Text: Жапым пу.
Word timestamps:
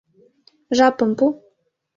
Жапым 0.79 1.11
пу. 1.23 1.33